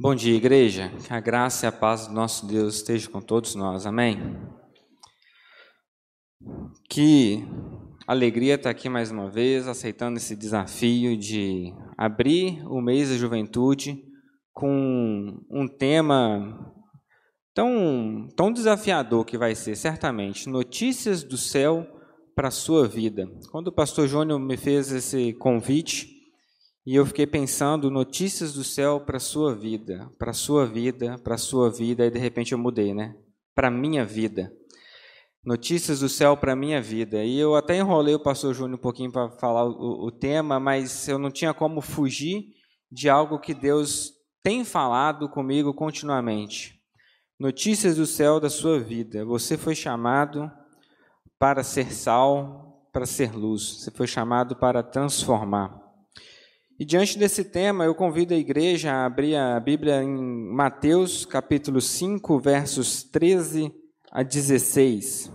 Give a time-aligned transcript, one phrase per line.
[0.00, 0.92] Bom dia, igreja.
[1.04, 3.84] Que a graça e a paz do nosso Deus esteja com todos nós.
[3.84, 4.38] Amém.
[6.88, 7.44] Que
[8.06, 14.00] alegria estar aqui mais uma vez, aceitando esse desafio de abrir o mês da juventude
[14.52, 16.72] com um tema
[17.52, 21.84] tão, tão desafiador que vai ser, certamente, notícias do céu
[22.36, 23.28] para a sua vida.
[23.50, 26.17] Quando o pastor Júnior me fez esse convite,
[26.88, 31.70] e eu fiquei pensando notícias do céu para sua vida, para sua vida, para sua
[31.70, 33.14] vida, e de repente eu mudei, né?
[33.54, 34.50] Para minha vida.
[35.44, 37.22] Notícias do céu para minha vida.
[37.22, 41.06] E eu até enrolei o pastor Júnior um pouquinho para falar o, o tema, mas
[41.06, 42.54] eu não tinha como fugir
[42.90, 46.80] de algo que Deus tem falado comigo continuamente.
[47.38, 49.26] Notícias do céu da sua vida.
[49.26, 50.50] Você foi chamado
[51.38, 53.82] para ser sal, para ser luz.
[53.82, 55.87] Você foi chamado para transformar.
[56.80, 60.08] E diante desse tema, eu convido a igreja a abrir a Bíblia em
[60.54, 63.74] Mateus, capítulo 5, versos 13
[64.12, 65.28] a 16.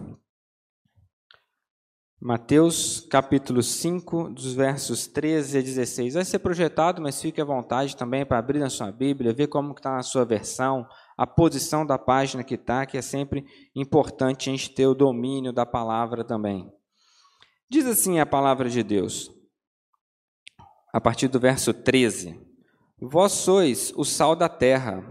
[2.18, 6.14] Mateus, capítulo 5, dos versos 13 a 16.
[6.14, 9.74] Vai ser projetado, mas fique à vontade também para abrir na sua Bíblia, ver como
[9.74, 10.88] está na sua versão,
[11.18, 13.44] a posição da página que está, que é sempre
[13.76, 16.72] importante a gente ter o domínio da palavra também.
[17.70, 19.43] Diz assim a palavra de Deus
[20.94, 22.40] a partir do verso 13:
[23.02, 25.04] Vós sois o sal da terra.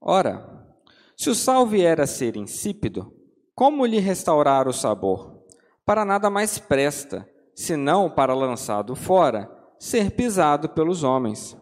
[0.00, 0.66] Ora,
[1.14, 3.12] se o sal vier a ser insípido,
[3.54, 5.44] como lhe restaurar o sabor?
[5.84, 11.56] Para nada mais presta, senão para lançado fora, ser pisado pelos homens.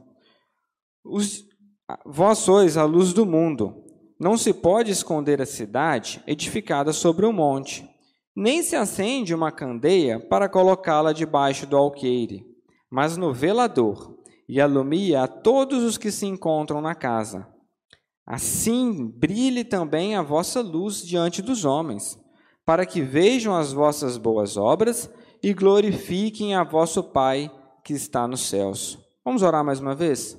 [1.04, 1.44] Os,
[2.06, 3.82] vós sois a luz do mundo.
[4.18, 7.88] Não se pode esconder a cidade edificada sobre um monte,
[8.34, 12.53] nem se acende uma candeia para colocá-la debaixo do alqueire
[12.90, 14.18] mas no velador,
[14.48, 17.46] e alumia a todos os que se encontram na casa.
[18.26, 22.18] Assim brilhe também a vossa luz diante dos homens,
[22.64, 25.10] para que vejam as vossas boas obras
[25.42, 27.50] e glorifiquem a vosso Pai
[27.84, 28.98] que está nos céus.
[29.24, 30.38] Vamos orar mais uma vez?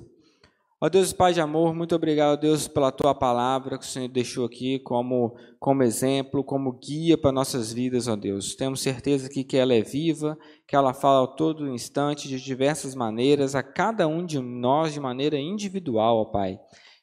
[0.86, 4.46] Ó Deus Pai de amor, muito obrigado, Deus, pela tua palavra que o Senhor deixou
[4.46, 8.54] aqui como, como exemplo, como guia para nossas vidas, ó Deus.
[8.54, 12.94] Temos certeza aqui que ela é viva, que ela fala a todo instante, de diversas
[12.94, 16.56] maneiras, a cada um de nós de maneira individual, ó Pai.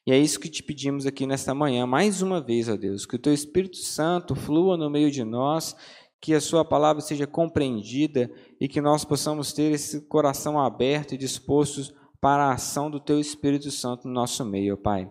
[0.06, 3.16] E é isso que te pedimos aqui nesta manhã, mais uma vez, ó Deus, que
[3.16, 5.76] o teu Espírito Santo flua no meio de nós,
[6.22, 11.18] que a sua palavra seja compreendida e que nós possamos ter esse coração aberto e
[11.18, 11.92] disposto
[12.24, 15.06] para a ação do Teu Espírito Santo no nosso meio, Pai.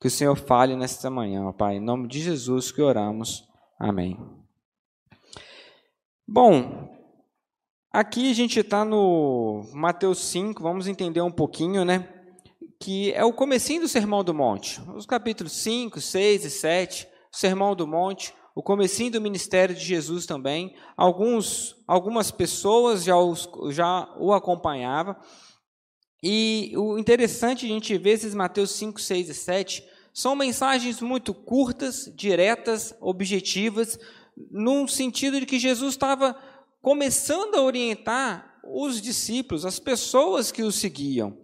[0.00, 1.78] Que o Senhor fale nesta manhã, Pai.
[1.78, 3.42] Em nome de Jesus que oramos.
[3.80, 4.16] Amém.
[6.24, 6.88] Bom,
[7.92, 12.08] aqui a gente está no Mateus 5, vamos entender um pouquinho, né?
[12.78, 14.80] Que é o comecinho do Sermão do Monte.
[14.94, 19.84] Os capítulos 5, 6 e 7, o Sermão do Monte, o comecinho do ministério de
[19.84, 20.76] Jesus também.
[20.96, 25.16] Alguns, algumas pessoas já, os, já o acompanhavam.
[26.22, 29.84] E o interessante a gente ver esses Mateus 5, 6 e 7
[30.14, 33.98] são mensagens muito curtas, diretas, objetivas,
[34.50, 36.36] num sentido de que Jesus estava
[36.80, 41.36] começando a orientar os discípulos, as pessoas que o seguiam.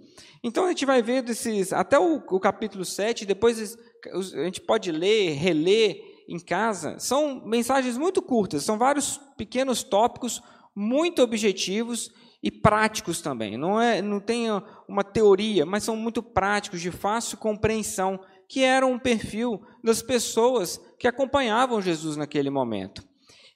[0.44, 3.76] Então a gente vai ver desses, até o, o capítulo 7, depois
[4.12, 6.98] a gente pode ler, reler em casa.
[7.00, 10.40] São mensagens muito curtas, são vários pequenos tópicos
[10.74, 12.12] muito objetivos
[12.48, 13.58] e práticos também.
[13.58, 14.46] Não, é, não tem
[14.88, 20.80] uma teoria, mas são muito práticos, de fácil compreensão, que eram um perfil das pessoas
[20.98, 23.06] que acompanhavam Jesus naquele momento.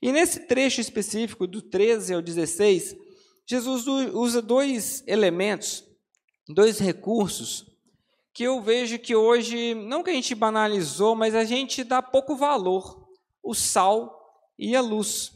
[0.02, 2.94] E nesse trecho específico, do 13 ao 16,
[3.46, 5.82] Jesus usa dois elementos,
[6.46, 7.64] dois recursos,
[8.34, 12.36] que eu vejo que hoje, não que a gente banalizou, mas a gente dá pouco
[12.36, 13.08] valor:
[13.42, 14.20] o sal
[14.58, 15.32] e a luz.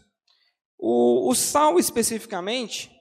[0.79, 2.95] O, o sal, especificamente,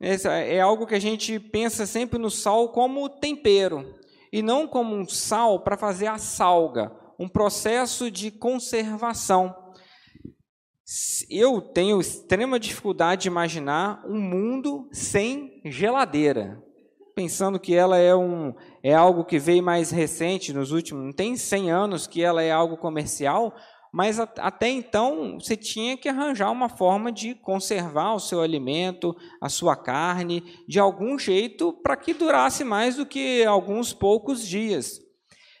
[0.00, 3.94] é algo que a gente pensa sempre no sal como tempero,
[4.32, 9.54] e não como um sal para fazer a salga, um processo de conservação.
[11.28, 16.62] Eu tenho extrema dificuldade de imaginar um mundo sem geladeira,
[17.14, 21.36] pensando que ela é, um, é algo que veio mais recente, nos últimos, não tem
[21.36, 23.54] 100 anos que ela é algo comercial,
[23.92, 29.48] mas até então você tinha que arranjar uma forma de conservar o seu alimento, a
[29.48, 35.00] sua carne, de algum jeito para que durasse mais do que alguns poucos dias.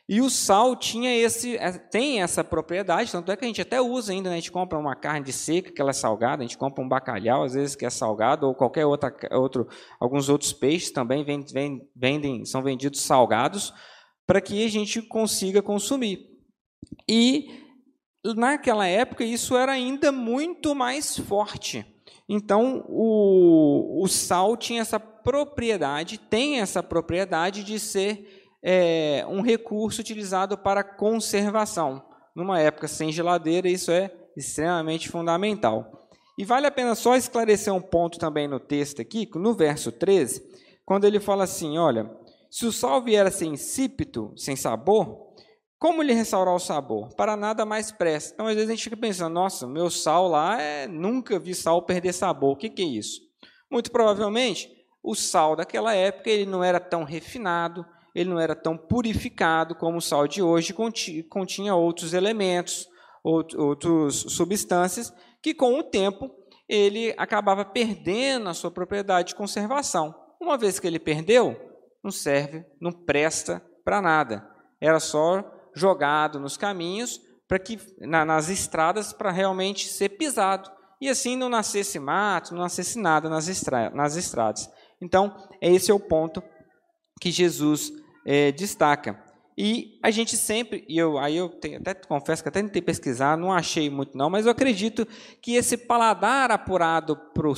[0.08, 3.78] E o sal tinha esse, é, tem essa propriedade, tanto é que a gente até
[3.78, 4.36] usa ainda, né?
[4.36, 7.44] a gente compra uma carne seca, que ela é salgada, a gente compra um bacalhau,
[7.44, 9.68] às vezes que é salgado, ou qualquer outra, outro,
[10.00, 13.74] alguns outros peixes também vendem, vendem, são vendidos salgados,
[14.26, 16.26] para que a gente consiga consumir.
[17.06, 17.67] E
[18.34, 21.84] naquela época isso era ainda muito mais forte.
[22.28, 30.00] Então o, o sal tinha essa propriedade, tem essa propriedade de ser é, um recurso
[30.00, 32.04] utilizado para conservação.
[32.34, 36.08] Numa época sem geladeira, isso é extremamente fundamental.
[36.38, 40.42] E vale a pena só esclarecer um ponto também no texto aqui, no verso 13,
[40.84, 42.08] quando ele fala assim: olha,
[42.48, 45.27] se o sal vier a ser insípido, sem sabor,
[45.78, 47.14] como lhe restaurar o sabor?
[47.14, 48.34] Para nada mais presta.
[48.34, 50.88] Então, às vezes a gente fica pensando, nossa, meu sal lá, é...
[50.88, 52.52] nunca vi sal perder sabor.
[52.52, 53.20] O que, que é isso?
[53.70, 54.70] Muito provavelmente,
[55.02, 59.98] o sal daquela época ele não era tão refinado, ele não era tão purificado como
[59.98, 60.74] o sal de hoje,
[61.28, 62.88] continha outros elementos,
[63.22, 66.30] outras substâncias, que com o tempo
[66.68, 70.14] ele acabava perdendo a sua propriedade de conservação.
[70.40, 71.56] Uma vez que ele perdeu,
[72.02, 74.48] não serve, não presta para nada.
[74.80, 80.70] Era só jogado nos caminhos para que na, nas estradas para realmente ser pisado
[81.00, 84.70] e assim não nascesse mato, não nascesse nada nas, estra nas estradas.
[85.00, 86.42] Então, esse é o ponto
[87.20, 87.92] que Jesus
[88.26, 89.18] é, destaca.
[89.56, 93.36] E a gente sempre, e eu, aí eu tenho, até confesso que até tentei pesquisar,
[93.36, 95.06] não achei muito não, mas eu acredito
[95.42, 97.48] que esse paladar apurado para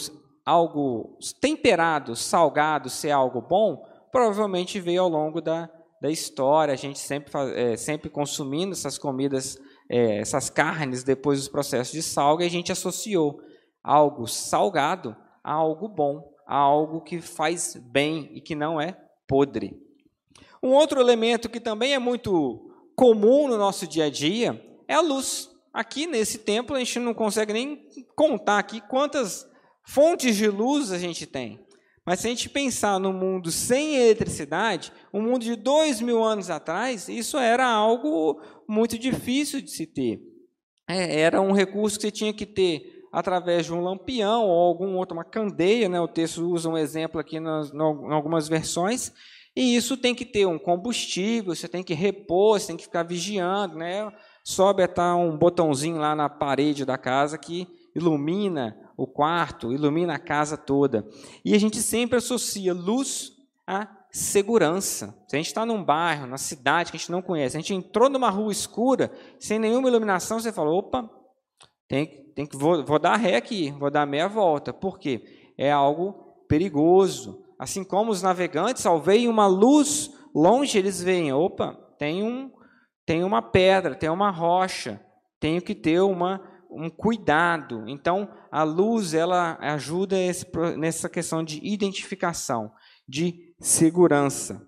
[0.47, 5.69] algo temperado, salgado, ser algo bom, provavelmente veio ao longo da,
[6.01, 9.59] da história, a gente sempre, é, sempre consumindo essas comidas,
[9.89, 13.41] é, essas carnes depois dos processos de salga, a gente associou
[13.83, 15.15] algo salgado
[15.45, 18.97] a algo bom, a algo que faz bem e que não é
[19.29, 19.77] podre.
[20.63, 25.01] Um outro elemento que também é muito comum no nosso dia a dia é a
[25.01, 25.51] luz.
[25.73, 27.87] Aqui nesse templo a gente não consegue nem
[28.17, 29.49] contar aqui quantas
[29.87, 31.65] fontes de luz a gente tem.
[32.07, 36.51] Mas se a gente pensar no mundo sem eletricidade, um mundo de dois mil anos
[36.51, 40.21] atrás, isso era algo muito difícil de se ter.
[40.89, 44.97] É, era um recurso que você tinha que ter através de um lampião ou algum
[44.97, 46.01] outro, uma candeia, né?
[46.01, 49.13] o texto usa um exemplo aqui nas, em algumas versões,
[49.55, 53.03] e isso tem que ter um combustível, você tem que repor, você tem que ficar
[53.03, 54.11] vigiando, né?
[54.45, 60.19] sobe até um botãozinho lá na parede da casa que ilumina o quarto, ilumina a
[60.19, 61.09] casa toda.
[61.43, 63.33] E a gente sempre associa luz
[63.67, 65.17] a segurança.
[65.27, 67.73] Se a gente está num bairro, na cidade que a gente não conhece, a gente
[67.73, 71.09] entrou numa rua escura, sem nenhuma iluminação, você fala, opa,
[71.89, 74.71] tem, tem que, vou, vou dar ré aqui, vou dar meia volta.
[74.71, 75.23] Por quê?
[75.57, 76.13] É algo
[76.47, 77.43] perigoso.
[77.59, 82.51] Assim como os navegantes, ao verem uma luz longe, eles veem, opa, tem, um,
[83.07, 85.01] tem uma pedra, tem uma rocha,
[85.39, 87.85] tenho que ter uma um cuidado.
[87.89, 90.47] Então, a luz ela ajuda esse,
[90.79, 92.71] nessa questão de identificação,
[93.09, 94.67] de segurança.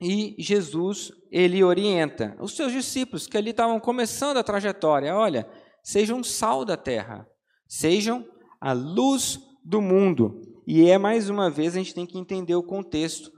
[0.00, 5.48] E Jesus, ele orienta os seus discípulos que ali estavam começando a trajetória, olha,
[5.82, 7.26] sejam sal da terra,
[7.66, 8.26] sejam
[8.60, 10.42] a luz do mundo.
[10.66, 13.30] E é mais uma vez a gente tem que entender o contexto.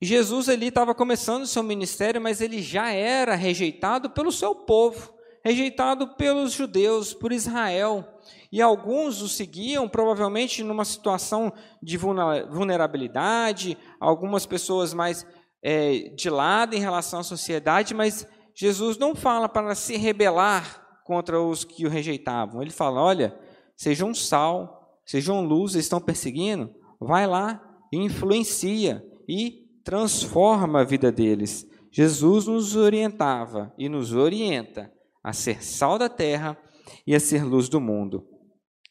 [0.00, 5.12] Jesus ali estava começando o seu ministério, mas ele já era rejeitado pelo seu povo
[5.44, 8.06] rejeitado pelos judeus, por Israel.
[8.50, 11.52] E alguns o seguiam, provavelmente numa situação
[11.82, 15.26] de vulnerabilidade, algumas pessoas mais
[15.62, 21.40] é, de lado em relação à sociedade, mas Jesus não fala para se rebelar contra
[21.40, 22.60] os que o rejeitavam.
[22.60, 23.38] Ele fala: olha,
[23.76, 27.62] sejam sal, sejam luz, estão perseguindo, vai lá
[27.92, 31.66] e influencia e transforma a vida deles.
[31.90, 34.90] Jesus nos orientava e nos orienta
[35.22, 36.58] a ser sal da terra
[37.06, 38.26] e a ser luz do mundo.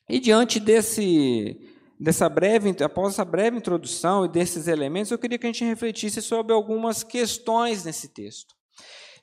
[0.09, 1.59] E diante desse,
[1.99, 6.21] dessa breve, após essa breve introdução e desses elementos, eu queria que a gente refletisse
[6.21, 8.55] sobre algumas questões nesse texto.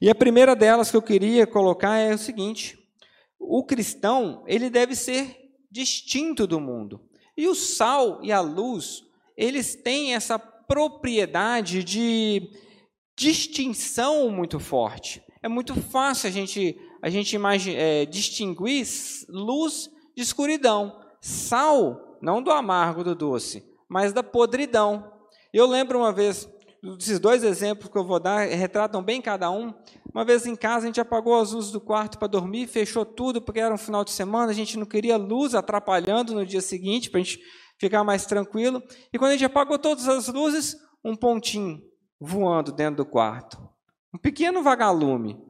[0.00, 2.79] E a primeira delas que eu queria colocar é o seguinte:
[3.38, 5.37] o cristão ele deve ser
[5.71, 7.00] distinto do mundo.
[7.37, 9.03] E o sal e a luz,
[9.37, 12.50] eles têm essa propriedade de
[13.17, 15.23] distinção muito forte.
[15.43, 18.87] É muito fácil a gente a gente imagina, é, distinguir
[19.28, 25.12] luz de escuridão, sal, não do amargo do doce, mas da podridão.
[25.52, 26.49] Eu lembro uma vez,
[26.99, 29.73] esses dois exemplos que eu vou dar retratam bem cada um.
[30.12, 33.40] Uma vez em casa, a gente apagou as luzes do quarto para dormir, fechou tudo,
[33.40, 37.11] porque era um final de semana, a gente não queria luz atrapalhando no dia seguinte,
[37.11, 37.40] para a gente
[37.78, 38.83] ficar mais tranquilo.
[39.12, 41.81] E quando a gente apagou todas as luzes, um pontinho
[42.21, 43.59] voando dentro do quarto.
[44.12, 45.40] Um pequeno vagalume.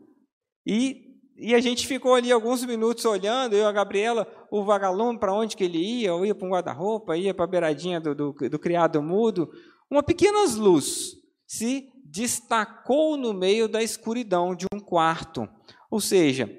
[0.67, 1.08] E
[1.41, 5.33] e a gente ficou ali alguns minutos olhando, eu e a Gabriela, o vagalume, para
[5.33, 8.33] onde que ele ia, ou ia para um guarda-roupa, ia para a beiradinha do, do,
[8.33, 9.49] do, criado mudo,
[9.89, 11.17] uma pequena luz.
[11.47, 15.49] se destacou no meio da escuridão de um quarto.
[15.89, 16.51] Ou seja,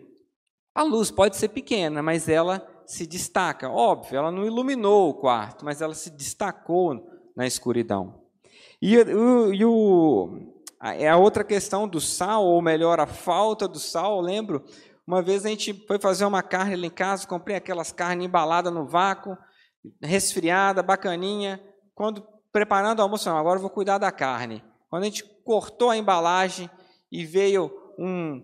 [0.73, 3.69] a luz pode ser pequena, mas ela se destaca.
[3.69, 7.05] Óbvio, ela não iluminou o quarto, mas ela se destacou
[7.35, 8.23] na escuridão.
[8.81, 13.79] E, o, e o, é a outra questão do sal, ou melhor, a falta do
[13.79, 14.17] sal.
[14.17, 14.63] Eu lembro,
[15.05, 18.73] uma vez a gente foi fazer uma carne ali em casa, comprei aquelas carnes embaladas
[18.73, 19.37] no vácuo,
[20.01, 21.61] resfriada, bacaninha.
[21.93, 24.63] Quando preparando o almoço, não, agora eu vou cuidar da carne.
[24.89, 26.69] Quando a gente cortou a embalagem
[27.11, 28.43] e veio um,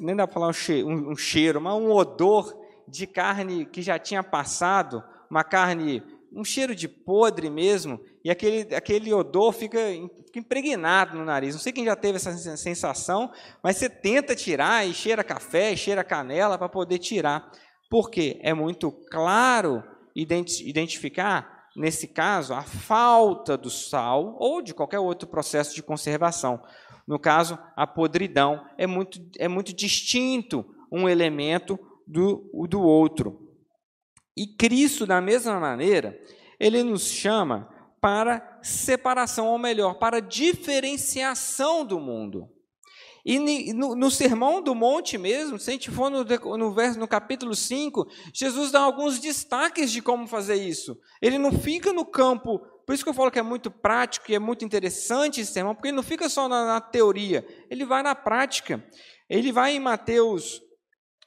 [0.00, 2.54] nem dá para falar um cheiro, um, um cheiro, mas um odor
[2.86, 6.02] de carne que já tinha passado, uma carne,
[6.34, 9.78] um cheiro de podre mesmo, e aquele, aquele odor fica,
[10.26, 11.54] fica impregnado no nariz.
[11.54, 13.30] Não sei quem já teve essa sensação,
[13.62, 17.50] mas você tenta tirar e cheira café, e cheira canela para poder tirar.
[17.90, 19.82] Porque é muito claro
[20.14, 26.62] identificar, nesse caso, a falta do sal ou de qualquer outro processo de conservação.
[27.06, 33.41] No caso, a podridão é muito, é muito distinto um elemento do, do outro.
[34.36, 36.18] E Cristo, da mesma maneira,
[36.58, 37.68] ele nos chama
[38.00, 42.48] para separação, ou melhor, para diferenciação do mundo.
[43.24, 46.24] E no, no, Sermão do Monte mesmo, se a gente for no,
[46.56, 50.98] no, verso, no capítulo 5, Jesus dá alguns destaques de como fazer isso.
[51.20, 54.34] Ele não fica no campo, por isso que eu falo que é muito prático e
[54.34, 58.02] é muito interessante esse sermão, porque ele não fica só na, na teoria, ele vai
[58.02, 58.84] na prática.
[59.30, 60.60] Ele vai em Mateus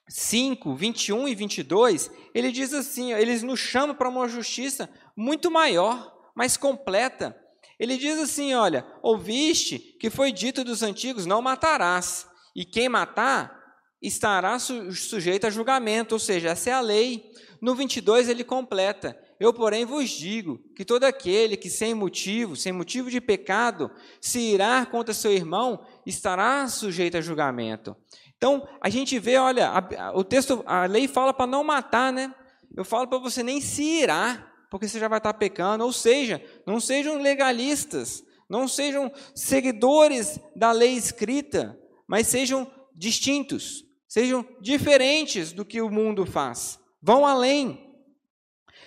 [0.08, 6.14] 5, 21 e 22, ele diz assim: eles nos chamam para uma justiça muito maior,
[6.36, 7.36] mais completa.
[7.80, 13.64] Ele diz assim: olha, ouviste que foi dito dos antigos: não matarás, e quem matar
[14.02, 17.32] estará su sujeito a julgamento, ou seja, essa é a lei.
[17.62, 22.72] No 22 ele completa: eu, porém, vos digo que todo aquele que sem motivo, sem
[22.72, 27.96] motivo de pecado, se irá contra seu irmão, estará sujeito a julgamento.
[28.38, 32.34] Então, a gente vê, olha, a, o texto, a lei fala para não matar, né?
[32.76, 35.84] Eu falo para você nem se irá, porque você já vai estar pecando.
[35.84, 44.46] Ou seja, não sejam legalistas, não sejam seguidores da lei escrita, mas sejam distintos, sejam
[44.62, 46.80] diferentes do que o mundo faz.
[47.02, 47.94] Vão além.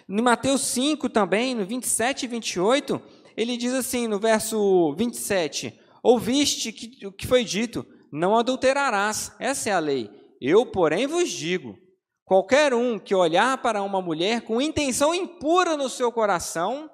[0.07, 3.03] No Mateus 5 também, no 27 e 28,
[3.37, 9.33] ele diz assim, no verso 27, Ouviste que, o que foi dito, não adulterarás.
[9.39, 10.11] Essa é a lei.
[10.41, 11.77] Eu, porém, vos digo:
[12.25, 16.91] qualquer um que olhar para uma mulher com intenção impura no seu coração,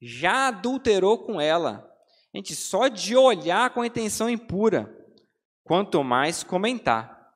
[0.00, 1.88] já adulterou com ela.
[2.34, 4.92] Gente, só de olhar com a intenção impura,
[5.64, 7.30] quanto mais comentar.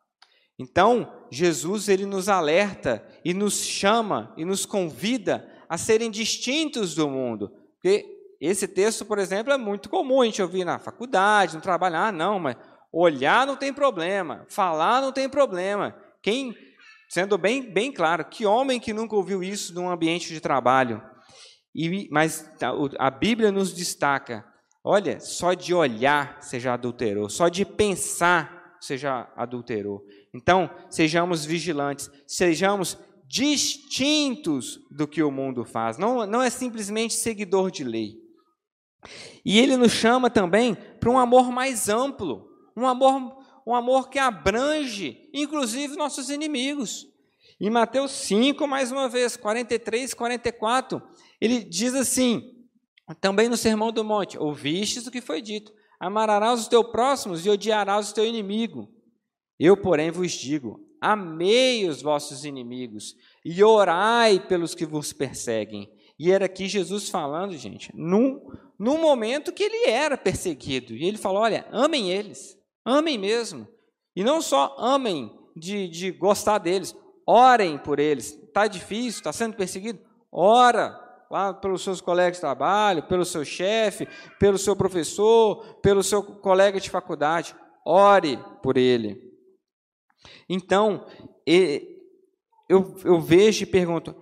[0.58, 7.08] Então, Jesus ele nos alerta e nos chama e nos convida a serem distintos do
[7.08, 7.52] mundo.
[7.74, 8.06] Porque
[8.40, 11.96] esse texto, por exemplo, é muito comum a gente ouvir na faculdade, no trabalho.
[11.96, 12.56] Ah, não, mas
[12.92, 15.96] Olhar não tem problema, falar não tem problema.
[16.22, 16.56] Quem,
[17.08, 21.02] sendo bem, bem claro, que homem que nunca ouviu isso num ambiente de trabalho?
[21.74, 22.50] E, mas
[22.98, 24.44] a Bíblia nos destaca:
[24.82, 30.04] olha, só de olhar você já adulterou, só de pensar você já adulterou.
[30.34, 35.98] Então, sejamos vigilantes, sejamos distintos do que o mundo faz.
[35.98, 38.14] Não, não é simplesmente seguidor de lei.
[39.44, 44.18] E ele nos chama também para um amor mais amplo um amor, um amor que
[44.18, 47.06] abrange, inclusive, nossos inimigos.
[47.60, 51.02] Em Mateus 5, mais uma vez, 43, 44,
[51.40, 52.56] ele diz assim,
[53.20, 57.50] também no Sermão do Monte: Ouvistes o que foi dito, amarás os teus próximos e
[57.50, 58.88] odiarás o teu inimigo.
[59.58, 63.14] Eu, porém, vos digo: amei os vossos inimigos
[63.44, 65.90] e orai pelos que vos perseguem.
[66.18, 68.40] E era aqui Jesus falando, gente, num,
[68.78, 70.94] num momento que ele era perseguido.
[70.94, 72.56] E ele falou: olha, amem eles.
[72.86, 73.66] Amem mesmo.
[74.14, 78.32] E não só amem de, de gostar deles, orem por eles.
[78.32, 79.98] Está difícil, está sendo perseguido?
[80.30, 84.06] Ora lá pelos seus colegas de trabalho, pelo seu chefe,
[84.38, 87.56] pelo seu professor, pelo seu colega de faculdade.
[87.84, 89.20] Ore por ele.
[90.48, 91.04] Então,
[92.68, 94.14] eu, eu vejo e pergunto: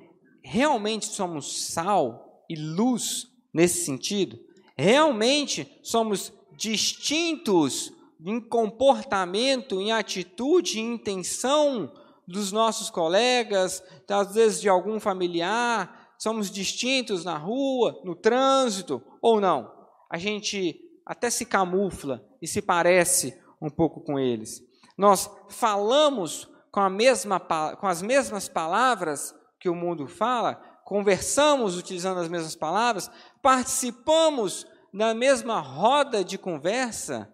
[0.42, 4.38] realmente somos sal e luz nesse sentido?
[4.76, 11.92] Realmente somos distintos em comportamento, em atitude, em intenção
[12.26, 19.40] dos nossos colegas, às vezes de algum familiar, somos distintos na rua, no trânsito, ou
[19.40, 19.70] não?
[20.10, 24.62] A gente até se camufla e se parece um pouco com eles.
[24.96, 30.54] Nós falamos com, a mesma, com as mesmas palavras que o mundo fala,
[30.84, 33.10] conversamos utilizando as mesmas palavras,
[33.42, 37.33] participamos na mesma roda de conversa,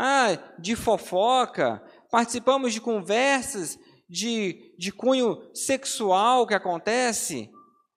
[0.00, 3.76] ah, de fofoca, participamos de conversas
[4.08, 7.50] de, de cunho sexual que acontece.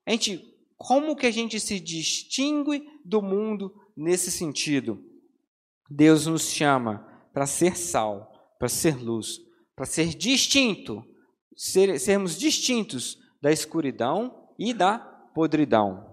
[0.04, 0.44] A gente,
[0.76, 5.00] como que a gente se distingue do mundo nesse sentido?
[5.88, 9.38] Deus nos chama para ser sal, para ser luz,
[9.76, 11.06] para ser distinto,
[11.56, 16.04] ser, sermos distintos da escuridão e da podridão.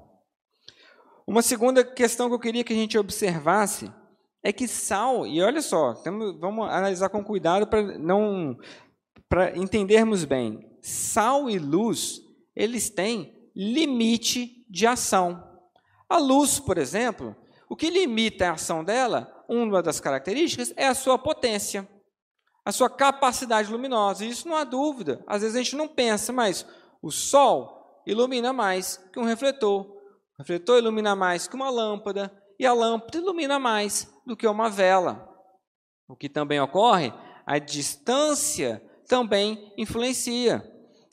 [1.26, 3.90] Uma segunda questão que eu queria que a gente observasse
[4.49, 5.93] é que sal, e olha só,
[6.40, 8.59] vamos analisar com cuidado para não
[9.28, 12.23] para entendermos bem, sal e luz,
[12.57, 15.47] eles têm limite de ação.
[16.09, 17.37] A luz, por exemplo,
[17.69, 21.87] o que limita a ação dela, uma das características é a sua potência,
[22.64, 24.25] a sua capacidade luminosa.
[24.25, 25.23] Isso não há dúvida.
[25.26, 26.64] Às vezes a gente não pensa, mas
[27.02, 29.83] o sol ilumina mais que um refletor.
[29.83, 34.70] O refletor ilumina mais que uma lâmpada e a lâmpada ilumina mais do que uma
[34.70, 35.26] vela.
[36.06, 37.12] O que também ocorre,
[37.44, 40.62] a distância também influencia.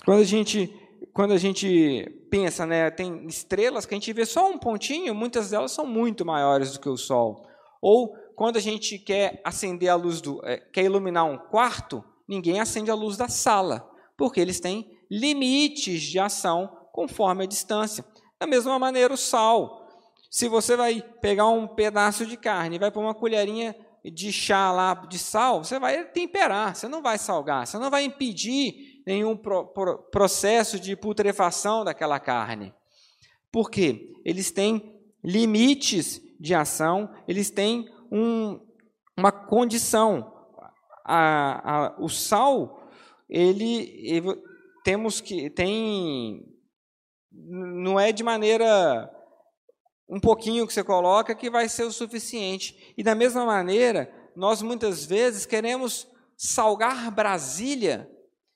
[0.03, 0.71] Quando a gente,
[1.13, 5.49] quando a gente pensa, né, tem estrelas que a gente vê só um pontinho, muitas
[5.49, 7.47] delas são muito maiores do que o Sol.
[7.81, 12.59] Ou quando a gente quer acender a luz do, é, quer iluminar um quarto, ninguém
[12.59, 18.03] acende a luz da sala, porque eles têm limites de ação conforme a distância.
[18.39, 19.84] Da mesma maneira, o sal.
[20.29, 24.71] Se você vai pegar um pedaço de carne e vai pôr uma colherinha de chá
[24.71, 29.35] lá de sal, você vai temperar, você não vai salgar, você não vai impedir nenhum
[29.35, 32.73] pro, pro, processo de putrefação daquela carne.
[33.51, 34.13] Por quê?
[34.23, 38.59] Eles têm limites de ação, eles têm um,
[39.17, 40.33] uma condição.
[41.03, 42.89] A, a, o sal,
[43.29, 44.35] ele, ele
[44.83, 46.51] temos que tem
[47.31, 49.11] não é de maneira
[50.07, 52.93] um pouquinho que você coloca que vai ser o suficiente.
[52.97, 58.09] E da mesma maneira, nós muitas vezes queremos salgar Brasília,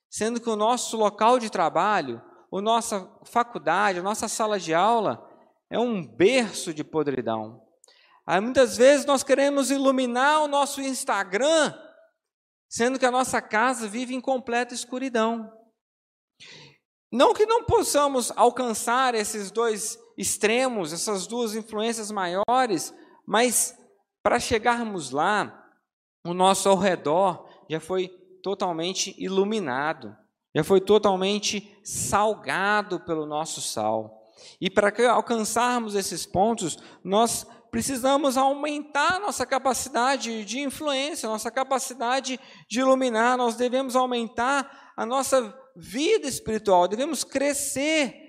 [0.09, 5.27] sendo que o nosso local de trabalho, a nossa faculdade, a nossa sala de aula
[5.69, 7.61] é um berço de podridão.
[8.25, 11.73] Aí muitas vezes nós queremos iluminar o nosso Instagram,
[12.67, 15.51] sendo que a nossa casa vive em completa escuridão.
[17.11, 22.93] Não que não possamos alcançar esses dois extremos, essas duas influências maiores,
[23.25, 23.73] mas
[24.21, 25.65] para chegarmos lá,
[26.25, 28.09] o nosso ao redor já foi
[28.43, 30.13] totalmente iluminado,
[30.53, 34.19] já foi totalmente salgado pelo nosso sal.
[34.59, 42.79] E para alcançarmos esses pontos, nós precisamos aumentar nossa capacidade de influência, nossa capacidade de
[42.81, 48.28] iluminar, nós devemos aumentar a nossa vida espiritual, devemos crescer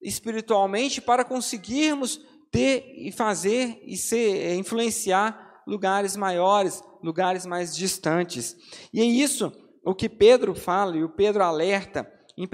[0.00, 8.56] espiritualmente para conseguirmos ter e fazer e ser, eh, influenciar lugares maiores, lugares mais distantes.
[8.92, 9.52] E é isso
[9.84, 12.48] o que Pedro fala, e o Pedro alerta em 1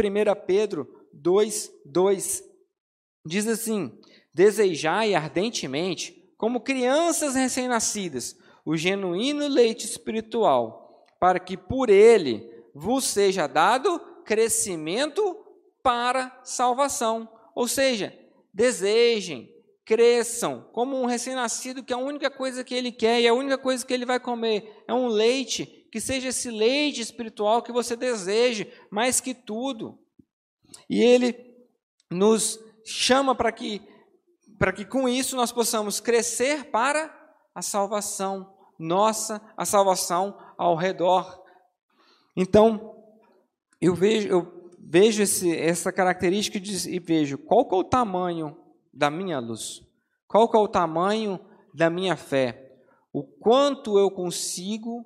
[0.46, 2.44] Pedro 2, 2.
[3.24, 3.98] Diz assim:
[4.34, 13.46] Desejai ardentemente, como crianças recém-nascidas, o genuíno leite espiritual, para que por ele vos seja
[13.46, 15.36] dado crescimento
[15.82, 18.12] para salvação ou seja,
[18.52, 19.50] desejem,
[19.82, 23.84] cresçam, como um recém-nascido que a única coisa que ele quer e a única coisa
[23.84, 28.70] que ele vai comer é um leite, que seja esse leite espiritual que você deseje
[28.90, 29.98] mais que tudo.
[30.90, 31.34] E ele
[32.10, 33.80] nos chama para que
[34.58, 37.14] para que com isso nós possamos crescer para
[37.54, 41.42] a salvação nossa, a salvação ao redor.
[42.34, 42.94] Então,
[43.80, 44.55] eu vejo, eu
[44.88, 48.56] vejo esse, essa característica e vejo qual que é o tamanho
[48.92, 49.82] da minha luz,
[50.28, 51.40] qual que é o tamanho
[51.74, 52.72] da minha fé,
[53.12, 55.04] o quanto eu consigo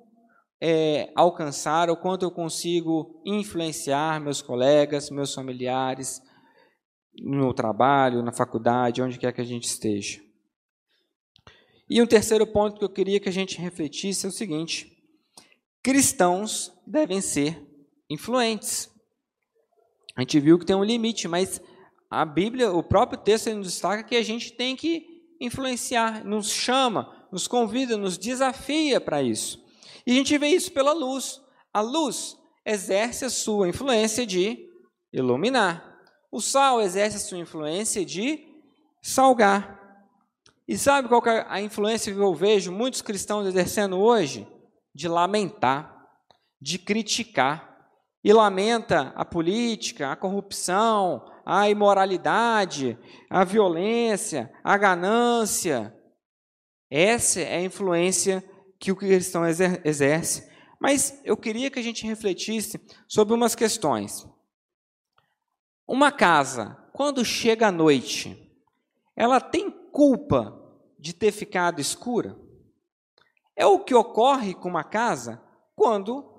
[0.61, 6.21] é, alcançar, o quanto eu consigo influenciar meus colegas, meus familiares,
[7.15, 10.21] no trabalho, na faculdade, onde quer que a gente esteja.
[11.89, 14.89] E um terceiro ponto que eu queria que a gente refletisse é o seguinte:
[15.83, 17.61] cristãos devem ser
[18.09, 18.90] influentes.
[20.15, 21.61] A gente viu que tem um limite, mas
[22.09, 25.05] a Bíblia, o próprio texto nos destaca que a gente tem que
[25.39, 29.63] influenciar, nos chama, nos convida, nos desafia para isso.
[30.05, 31.41] E a gente vê isso pela luz.
[31.73, 34.69] A luz exerce a sua influência de
[35.13, 35.99] iluminar.
[36.31, 38.45] O sal exerce a sua influência de
[39.01, 39.79] salgar.
[40.67, 44.47] E sabe qual é a influência que eu vejo muitos cristãos exercendo hoje?
[44.93, 46.07] De lamentar,
[46.61, 47.70] de criticar
[48.23, 52.97] e lamenta a política, a corrupção, a imoralidade,
[53.29, 55.95] a violência, a ganância.
[56.89, 58.43] Essa é a influência
[58.79, 60.49] que o cristão exerce.
[60.79, 64.27] Mas eu queria que a gente refletisse sobre umas questões.
[65.87, 68.51] Uma casa, quando chega à noite,
[69.15, 70.57] ela tem culpa
[70.97, 72.39] de ter ficado escura?
[73.55, 75.41] É o que ocorre com uma casa
[75.75, 76.30] quando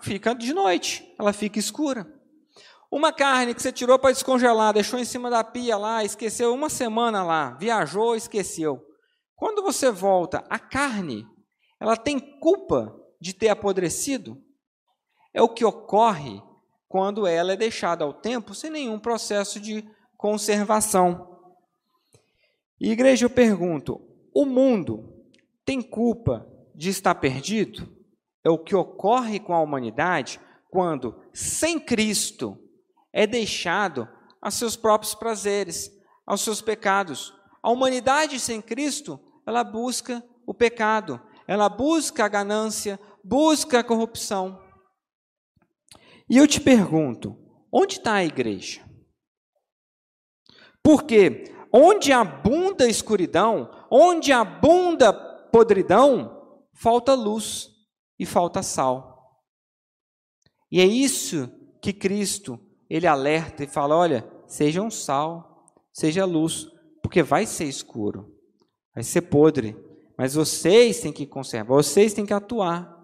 [0.00, 2.06] fica de noite, ela fica escura.
[2.90, 6.70] Uma carne que você tirou para descongelar, deixou em cima da pia lá, esqueceu uma
[6.70, 8.80] semana lá, viajou, esqueceu.
[9.34, 11.26] Quando você volta, a carne,
[11.80, 14.40] ela tem culpa de ter apodrecido?
[15.34, 16.40] É o que ocorre
[16.88, 19.84] quando ela é deixada ao tempo sem nenhum processo de
[20.16, 21.36] conservação.
[22.80, 24.00] E, igreja, eu pergunto:
[24.34, 25.24] o mundo
[25.64, 27.95] tem culpa de estar perdido?
[28.46, 32.56] É o que ocorre com a humanidade quando, sem Cristo,
[33.12, 34.08] é deixado
[34.40, 35.90] a seus próprios prazeres,
[36.24, 37.34] aos seus pecados.
[37.60, 44.62] A humanidade sem Cristo, ela busca o pecado, ela busca a ganância, busca a corrupção.
[46.30, 47.36] E eu te pergunto,
[47.72, 48.80] onde está a igreja?
[50.84, 55.12] Porque onde abunda escuridão, onde abunda
[55.50, 57.74] podridão, falta luz
[58.18, 59.42] e falta sal.
[60.70, 61.50] E é isso
[61.80, 66.66] que Cristo ele alerta e fala: olha, sejam sal, seja luz,
[67.02, 68.34] porque vai ser escuro,
[68.94, 69.76] vai ser podre,
[70.16, 72.94] mas vocês têm que conservar, vocês têm que atuar.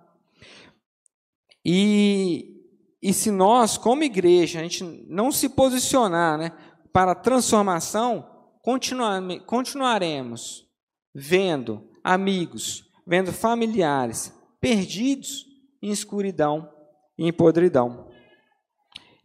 [1.64, 2.60] E,
[3.00, 6.50] e se nós, como igreja, a gente não se posicionar né,
[6.92, 8.28] para a transformação,
[8.62, 10.66] continuar, continuaremos
[11.14, 15.44] vendo amigos, vendo familiares perdidos
[15.82, 16.70] em escuridão
[17.18, 18.08] e em podridão.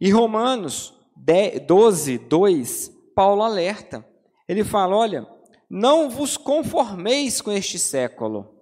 [0.00, 0.92] E Romanos
[1.66, 4.04] 12, 2, Paulo alerta.
[4.48, 5.26] Ele fala: olha,
[5.70, 8.56] não vos conformeis com este século.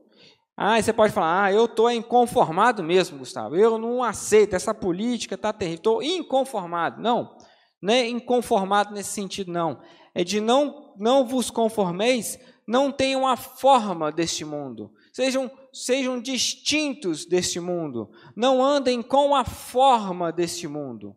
[0.54, 3.56] Ah, você pode falar, ah, eu estou inconformado mesmo, Gustavo.
[3.56, 7.00] Eu não aceito, essa política está terrível, estou inconformado.
[7.00, 7.36] Não,
[7.80, 9.80] não é inconformado nesse sentido, não.
[10.14, 14.90] É de não, não vos conformeis, não tenham a forma deste mundo.
[15.12, 15.50] Sejam,
[15.84, 18.10] sejam distintos deste mundo.
[18.34, 21.16] Não andem com a forma deste mundo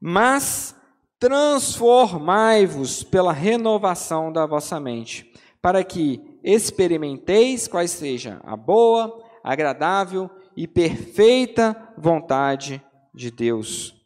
[0.00, 0.74] mas
[1.18, 5.30] transformai-vos pela renovação da vossa mente,
[5.60, 12.82] para que experimenteis quais seja a boa, agradável e perfeita vontade
[13.14, 13.99] de Deus.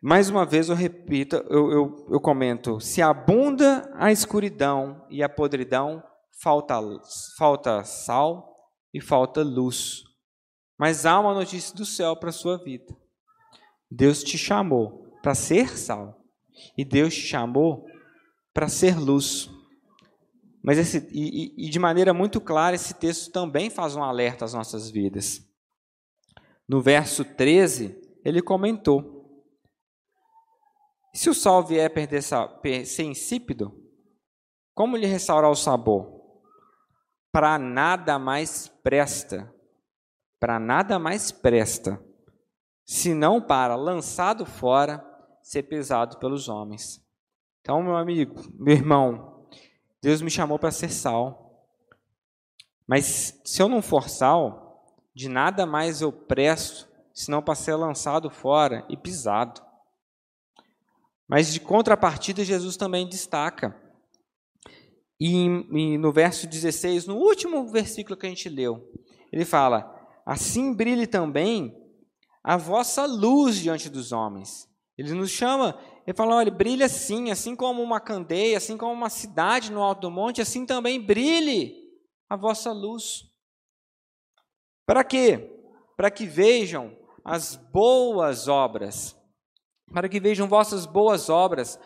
[0.00, 5.28] Mais uma vez eu repito, eu, eu, eu comento: se abunda a escuridão e a
[5.28, 6.02] podridão,
[6.40, 6.80] falta,
[7.36, 8.56] falta sal
[8.94, 10.04] e falta luz.
[10.78, 12.96] Mas há uma notícia do céu para a sua vida.
[13.90, 16.16] Deus te chamou para ser sal.
[16.76, 17.84] E Deus te chamou
[18.54, 19.50] para ser luz.
[20.62, 24.54] Mas esse, e, e de maneira muito clara, esse texto também faz um alerta às
[24.54, 25.44] nossas vidas.
[26.68, 29.17] No verso 13, ele comentou:
[31.12, 33.72] Se o sal vier perder, ser insípido,
[34.74, 36.18] como lhe restaurar o sabor?
[37.32, 39.52] Para nada mais presta
[40.40, 42.02] para nada mais presta,
[42.86, 45.04] senão para, lançado fora,
[45.42, 47.04] ser pesado pelos homens.
[47.60, 49.46] Então, meu amigo, meu irmão,
[50.00, 51.66] Deus me chamou para ser sal.
[52.86, 58.30] Mas se eu não for sal, de nada mais eu presto, senão para ser lançado
[58.30, 59.60] fora e pisado.
[61.28, 63.76] Mas de contrapartida, Jesus também destaca.
[65.20, 68.90] E, e no verso 16, no último versículo que a gente leu,
[69.32, 71.76] ele fala: assim brilhe também
[72.42, 74.68] a vossa luz diante dos homens.
[74.96, 79.10] Ele nos chama, ele fala: olha, brilha assim, assim como uma candeia, assim como uma
[79.10, 81.74] cidade no alto do monte, assim também brilhe
[82.28, 83.24] a vossa luz.
[84.86, 85.52] Para quê?
[85.96, 89.17] Para que vejam as boas obras,
[89.92, 91.78] para que vejam vossas boas obras.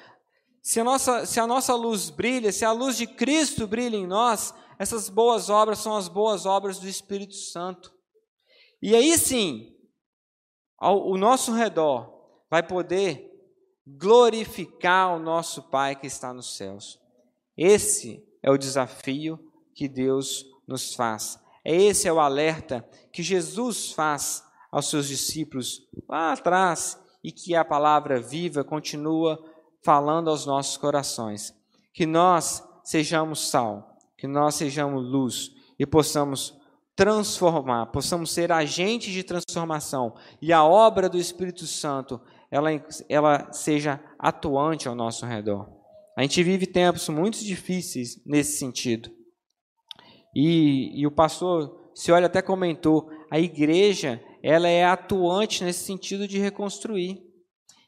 [0.63, 4.07] Se a, nossa, se a nossa luz brilha, se a luz de Cristo brilha em
[4.07, 7.93] nós, essas boas obras são as boas obras do Espírito Santo.
[8.81, 9.77] E aí sim,
[10.79, 12.13] ao, o nosso redor
[12.51, 13.31] vai poder
[13.87, 16.99] glorificar o nosso Pai que está nos céus.
[17.57, 19.39] Esse é o desafio
[19.75, 21.39] que Deus nos faz.
[21.65, 27.65] Esse é o alerta que Jesus faz aos seus discípulos lá atrás e que a
[27.65, 29.43] palavra viva continua
[29.83, 31.55] falando aos nossos corações.
[31.93, 36.57] Que nós sejamos sal, que nós sejamos luz e possamos
[36.95, 42.69] transformar, possamos ser agentes de transformação e a obra do Espírito Santo ela,
[43.09, 45.69] ela seja atuante ao nosso redor.
[46.17, 49.11] A gente vive tempos muito difíceis nesse sentido.
[50.35, 56.27] E, e o pastor, se olha, até comentou, a igreja ela é atuante nesse sentido
[56.27, 57.23] de reconstruir.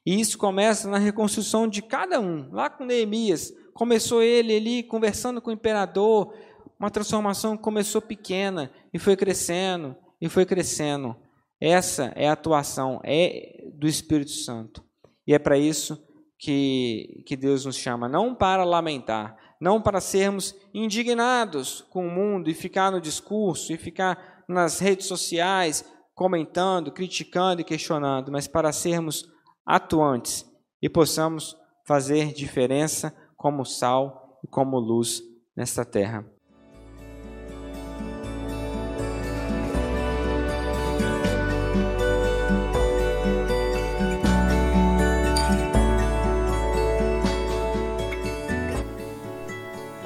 [0.07, 2.51] E isso começa na reconstrução de cada um.
[2.53, 6.35] Lá com Neemias, começou ele ali conversando com o imperador,
[6.79, 11.17] uma transformação começou pequena e foi crescendo, e foi crescendo.
[11.61, 14.85] Essa é a atuação é do Espírito Santo.
[15.27, 16.03] E é para isso
[16.39, 22.51] que, que Deus nos chama, não para lamentar, não para sermos indignados com o mundo
[22.51, 28.73] e ficar no discurso e ficar nas redes sociais comentando, criticando e questionando, mas para
[28.73, 29.29] sermos
[29.67, 30.51] atuantes
[30.81, 35.23] e possamos fazer diferença como sal e como luz
[35.57, 36.34] nesta terra.